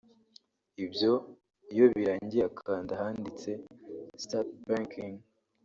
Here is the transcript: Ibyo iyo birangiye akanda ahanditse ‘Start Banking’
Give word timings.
Ibyo 0.85 1.11
iyo 1.73 1.85
birangiye 1.93 2.43
akanda 2.51 2.91
ahanditse 2.97 3.49
‘Start 4.23 4.47
Banking’ 4.67 5.15